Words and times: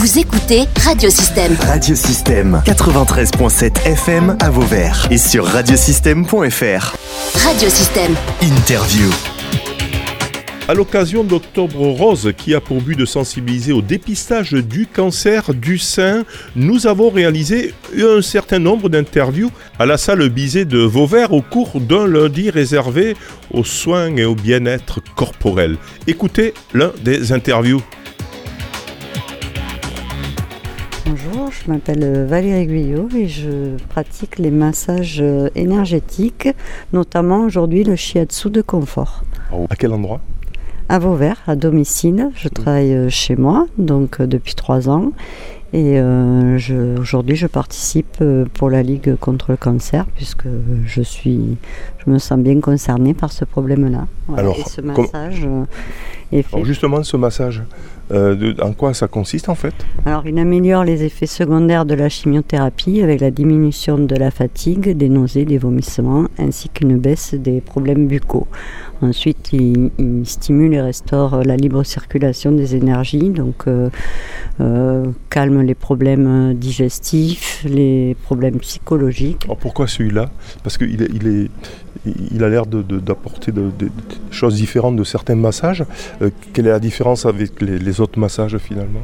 Vous 0.00 0.18
écoutez 0.18 0.62
Radiosystème. 0.82 1.54
Radiosystème 1.60 2.62
93.7 2.64 3.84
FM 3.84 4.34
à 4.40 4.48
Vauvert 4.48 5.06
et 5.10 5.18
sur 5.18 5.44
radiosystème.fr. 5.44 6.96
Radiosystème. 7.34 8.14
Interview. 8.40 9.10
À 10.68 10.72
l'occasion 10.72 11.22
d'Octobre 11.22 11.86
Rose, 11.88 12.32
qui 12.34 12.54
a 12.54 12.62
pour 12.62 12.80
but 12.80 12.96
de 12.96 13.04
sensibiliser 13.04 13.72
au 13.72 13.82
dépistage 13.82 14.52
du 14.52 14.86
cancer 14.86 15.52
du 15.52 15.76
sein, 15.76 16.24
nous 16.56 16.86
avons 16.86 17.10
réalisé 17.10 17.74
un 17.98 18.22
certain 18.22 18.58
nombre 18.58 18.88
d'interviews 18.88 19.50
à 19.78 19.84
la 19.84 19.98
salle 19.98 20.26
Bizet 20.30 20.64
de 20.64 20.78
Vauvert 20.78 21.34
au 21.34 21.42
cours 21.42 21.78
d'un 21.78 22.06
lundi 22.06 22.48
réservé 22.48 23.16
aux 23.50 23.64
soins 23.64 24.16
et 24.16 24.24
au 24.24 24.34
bien-être 24.34 25.00
corporel. 25.14 25.76
Écoutez 26.06 26.54
l'un 26.72 26.90
des 27.04 27.32
interviews. 27.32 27.82
Bonjour, 31.10 31.50
je 31.50 31.68
m'appelle 31.68 32.24
Valérie 32.24 32.66
Guyot 32.68 33.08
et 33.16 33.26
je 33.26 33.76
pratique 33.88 34.38
les 34.38 34.52
massages 34.52 35.20
énergétiques, 35.56 36.48
notamment 36.92 37.40
aujourd'hui 37.40 37.82
le 37.82 37.96
shiatsu 37.96 38.48
de 38.48 38.62
confort. 38.62 39.24
À 39.70 39.74
quel 39.74 39.92
endroit? 39.92 40.20
À 40.88 41.00
Vauvert, 41.00 41.42
à 41.48 41.56
domicile. 41.56 42.30
Je 42.36 42.48
travaille 42.48 42.94
euh, 42.94 43.08
chez 43.08 43.34
moi, 43.34 43.66
donc 43.76 44.20
euh, 44.20 44.28
depuis 44.28 44.54
trois 44.54 44.88
ans. 44.88 45.10
Et 45.72 45.98
euh, 45.98 46.96
aujourd'hui, 47.00 47.34
je 47.34 47.48
participe 47.48 48.22
pour 48.54 48.70
la 48.70 48.84
Ligue 48.84 49.16
contre 49.16 49.50
le 49.50 49.56
cancer, 49.56 50.06
puisque 50.14 50.46
je 50.84 51.02
suis, 51.02 51.56
je 52.04 52.10
me 52.10 52.18
sens 52.18 52.38
bien 52.38 52.60
concernée 52.60 53.14
par 53.14 53.32
ce 53.32 53.44
problème-là. 53.44 54.06
Alors, 54.36 54.56
et 54.56 54.62
ce 54.62 54.80
massage 54.80 55.44
Alors 56.32 56.64
justement, 56.64 57.02
ce 57.02 57.16
massage, 57.16 57.62
en 58.10 58.72
quoi 58.72 58.94
ça 58.94 59.08
consiste 59.08 59.48
en 59.48 59.54
fait? 59.54 59.74
Alors, 60.06 60.26
il 60.26 60.38
améliore 60.38 60.84
les 60.84 61.04
effets 61.04 61.26
secondaires 61.26 61.84
de 61.84 61.94
la 61.94 62.08
chimiothérapie 62.08 63.02
avec 63.02 63.20
la 63.20 63.30
diminution 63.30 63.98
de 63.98 64.16
la 64.16 64.30
fatigue, 64.30 64.96
des 64.96 65.08
nausées, 65.08 65.44
des 65.44 65.58
vomissements, 65.58 66.26
ainsi 66.38 66.68
qu'une 66.68 66.98
baisse 66.98 67.34
des 67.34 67.60
problèmes 67.60 68.06
buccaux. 68.06 68.46
Ensuite, 69.02 69.52
il, 69.52 69.90
stimule 70.24 70.74
et 70.74 70.80
restaure 70.80 71.42
la 71.42 71.56
libre 71.56 71.82
circulation 71.84 72.52
des 72.52 72.76
énergies, 72.76 73.30
donc 73.30 73.66
euh, 73.66 73.88
euh, 74.60 75.06
calme 75.30 75.62
les 75.62 75.74
problèmes 75.74 76.54
digestifs, 76.54 77.64
les 77.68 78.16
problèmes 78.22 78.58
psychologiques. 78.58 79.44
Alors 79.44 79.56
pourquoi 79.56 79.86
celui-là? 79.86 80.30
Parce 80.62 80.76
qu'il 80.78 81.08
il 81.14 81.26
est, 81.26 81.50
il 82.32 82.44
a 82.44 82.48
l'air 82.48 82.66
d'apporter 82.66 83.52
de, 83.52 83.70
des 83.78 83.88
choses 84.30 84.56
différentes 84.56 84.96
de 84.96 85.04
certains 85.04 85.34
massages. 85.34 85.84
Euh, 86.22 86.30
quelle 86.52 86.66
est 86.66 86.70
la 86.70 86.80
différence 86.80 87.26
avec 87.26 87.60
les 87.60 88.00
autres 88.00 88.18
massages 88.18 88.56
finalement? 88.58 89.02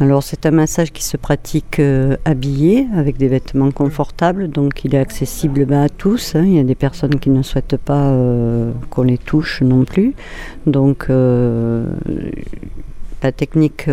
Alors 0.00 0.24
c'est 0.24 0.44
un 0.44 0.50
massage 0.50 0.90
qui 0.90 1.04
se 1.04 1.16
pratique 1.16 1.78
euh, 1.78 2.16
habillé 2.24 2.88
avec 2.96 3.16
des 3.16 3.28
vêtements 3.28 3.70
confortables, 3.70 4.48
donc 4.48 4.84
il 4.84 4.92
est 4.92 4.98
accessible 4.98 5.66
bah, 5.66 5.82
à 5.82 5.88
tous. 5.88 6.34
Hein. 6.34 6.42
Il 6.44 6.54
y 6.54 6.58
a 6.58 6.64
des 6.64 6.74
personnes 6.74 7.20
qui 7.20 7.30
ne 7.30 7.42
souhaitent 7.42 7.76
pas 7.76 8.08
euh, 8.08 8.72
qu'on 8.90 9.04
les 9.04 9.18
touche 9.18 9.62
non 9.62 9.84
plus. 9.84 10.14
Donc 10.66 11.06
euh, 11.10 11.86
la 13.24 13.32
technique, 13.32 13.86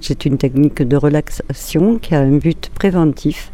c'est 0.00 0.24
une 0.24 0.36
technique 0.36 0.82
de 0.82 0.96
relaxation 0.96 1.98
qui 1.98 2.14
a 2.14 2.20
un 2.20 2.36
but 2.36 2.70
préventif. 2.74 3.52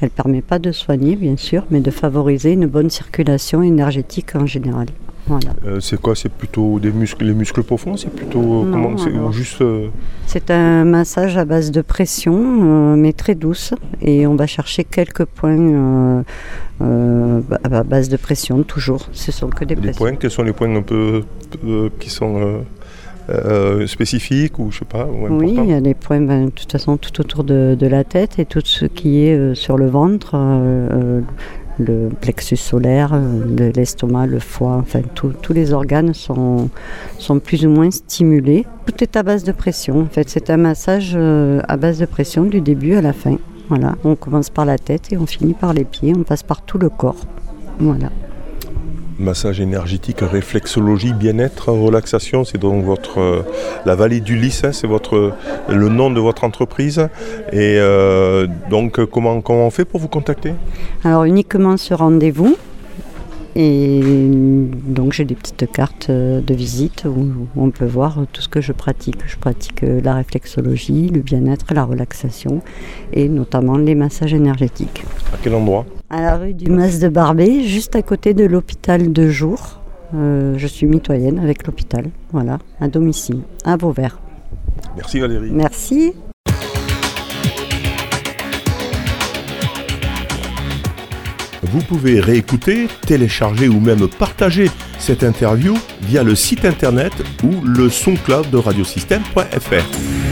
Elle 0.00 0.08
ne 0.08 0.22
permet 0.22 0.42
pas 0.42 0.58
de 0.58 0.72
soigner 0.72 1.14
bien 1.16 1.36
sûr, 1.36 1.64
mais 1.70 1.80
de 1.80 1.90
favoriser 1.90 2.52
une 2.52 2.66
bonne 2.66 2.90
circulation 2.90 3.62
énergétique 3.62 4.34
en 4.34 4.46
général. 4.46 4.88
Euh, 5.64 5.80
c'est 5.80 5.98
quoi? 5.98 6.14
C'est 6.14 6.28
plutôt 6.30 6.78
des 6.78 6.92
muscles, 6.92 7.24
les 7.24 7.32
muscles 7.32 7.62
profonds? 7.62 7.96
C'est 7.96 8.10
plutôt 8.10 8.66
comment 8.70 8.98
C'est 8.98 9.12
juste. 9.32 9.62
Euh, 9.62 9.88
c'est 10.26 10.50
un 10.50 10.84
massage 10.84 11.38
à 11.38 11.44
base 11.46 11.70
de 11.70 11.80
pression, 11.80 12.34
euh, 12.36 12.96
mais 12.96 13.12
très 13.12 13.34
douce, 13.34 13.72
et 14.02 14.26
on 14.26 14.34
va 14.34 14.46
chercher 14.46 14.84
quelques 14.84 15.24
points 15.24 16.24
à 16.80 17.84
base 17.84 18.08
de 18.08 18.16
pression 18.16 18.64
toujours. 18.64 19.08
Ce 19.12 19.32
sont 19.32 19.48
que 19.48 19.64
des 19.64 19.76
les 19.76 19.92
points? 19.92 20.16
Quels 20.16 20.30
sont 20.30 20.42
les 20.42 20.52
points 20.52 20.74
un 20.76 20.82
peu 20.82 21.22
qui 22.00 22.10
sont 22.10 22.64
spécifiques 23.86 24.58
ou 24.58 24.70
je 24.70 24.80
sais 24.80 24.84
pas 24.84 25.06
Oui, 25.06 25.54
il 25.56 25.70
y 25.70 25.72
a 25.72 25.80
des 25.80 25.94
points 25.94 26.20
ben, 26.20 26.46
de 26.46 26.50
toute 26.50 26.70
façon 26.70 26.96
tout 26.96 27.20
autour 27.20 27.44
de, 27.44 27.76
de, 27.78 27.86
la 27.86 28.04
tête 28.04 28.38
et 28.38 28.44
tout 28.44 28.62
ce 28.64 28.84
qui 28.84 29.24
est 29.24 29.54
sur 29.54 29.76
le 29.76 29.86
ventre 29.86 30.36
le 31.78 32.08
plexus 32.08 32.56
solaire, 32.56 33.12
euh, 33.14 33.72
l'estomac, 33.74 34.26
le 34.26 34.38
foie, 34.38 34.76
enfin 34.76 35.00
tous 35.14 35.52
les 35.52 35.72
organes 35.72 36.14
sont, 36.14 36.70
sont 37.18 37.38
plus 37.40 37.66
ou 37.66 37.70
moins 37.70 37.90
stimulés. 37.90 38.66
Tout 38.86 39.02
est 39.02 39.16
à 39.16 39.22
base 39.22 39.44
de 39.44 39.52
pression. 39.52 40.00
En 40.02 40.06
fait, 40.06 40.28
c'est 40.28 40.50
un 40.50 40.56
massage 40.56 41.12
euh, 41.14 41.60
à 41.68 41.76
base 41.76 41.98
de 41.98 42.06
pression 42.06 42.44
du 42.44 42.60
début 42.60 42.94
à 42.94 43.02
la 43.02 43.12
fin. 43.12 43.38
Voilà, 43.68 43.96
on 44.04 44.14
commence 44.14 44.50
par 44.50 44.66
la 44.66 44.78
tête 44.78 45.12
et 45.12 45.16
on 45.16 45.26
finit 45.26 45.54
par 45.54 45.72
les 45.72 45.84
pieds, 45.84 46.12
on 46.16 46.22
passe 46.22 46.42
par 46.42 46.62
tout 46.62 46.78
le 46.78 46.90
corps. 46.90 47.26
Voilà 47.78 48.10
massage 49.18 49.60
énergétique, 49.60 50.18
réflexologie, 50.20 51.12
bien-être, 51.12 51.70
relaxation, 51.70 52.44
c'est 52.44 52.58
donc 52.58 52.84
votre 52.84 53.18
euh, 53.20 53.42
la 53.86 53.94
vallée 53.94 54.20
du 54.20 54.36
Lys, 54.36 54.64
hein, 54.64 54.72
c'est 54.72 54.86
votre 54.86 55.32
le 55.68 55.88
nom 55.88 56.10
de 56.10 56.20
votre 56.20 56.44
entreprise. 56.44 57.08
Et 57.52 57.76
euh, 57.78 58.46
donc 58.70 59.04
comment 59.06 59.40
comment 59.40 59.66
on 59.66 59.70
fait 59.70 59.84
pour 59.84 60.00
vous 60.00 60.08
contacter? 60.08 60.54
Alors 61.04 61.24
uniquement 61.24 61.76
ce 61.76 61.94
rendez-vous. 61.94 62.56
Et 63.56 64.00
donc 64.02 65.12
j'ai 65.12 65.24
des 65.24 65.36
petites 65.36 65.70
cartes 65.70 66.08
euh, 66.10 66.40
de 66.40 66.54
visite 66.54 67.04
où 67.06 67.46
on 67.56 67.70
peut 67.70 67.86
voir 67.86 68.18
tout 68.32 68.42
ce 68.42 68.48
que 68.48 68.60
je 68.60 68.72
pratique. 68.72 69.18
Je 69.26 69.36
pratique 69.36 69.82
la 69.82 70.14
réflexologie, 70.14 71.08
le 71.08 71.20
bien-être, 71.20 71.66
la 71.72 71.84
relaxation 71.84 72.62
et 73.12 73.28
notamment 73.28 73.76
les 73.76 73.94
massages 73.94 74.34
énergétiques. 74.34 75.04
À 75.32 75.36
quel 75.40 75.54
endroit? 75.54 75.86
À 76.10 76.20
la 76.20 76.36
rue 76.36 76.54
du 76.54 76.70
Mas 76.70 76.98
de 77.00 77.08
Barbé, 77.08 77.64
juste 77.64 77.96
à 77.96 78.02
côté 78.02 78.34
de 78.34 78.44
l'hôpital 78.44 79.12
de 79.12 79.28
jour. 79.28 79.80
Euh, 80.14 80.54
je 80.56 80.66
suis 80.66 80.86
mitoyenne 80.86 81.38
avec 81.38 81.66
l'hôpital, 81.66 82.06
voilà, 82.32 82.58
à 82.80 82.88
domicile, 82.88 83.40
à 83.64 83.76
Vauvert. 83.76 84.20
Merci 84.96 85.20
Valérie. 85.20 85.50
Merci. 85.50 86.12
Vous 91.62 91.80
pouvez 91.80 92.20
réécouter, 92.20 92.86
télécharger 93.06 93.68
ou 93.68 93.80
même 93.80 94.06
partager 94.06 94.70
cette 94.98 95.24
interview 95.24 95.74
via 96.02 96.22
le 96.22 96.36
site 96.36 96.64
internet 96.64 97.12
ou 97.42 97.64
le 97.64 97.88
SoundCloud 97.88 98.50
de 98.50 98.58
radiosystème.fr. 98.58 100.23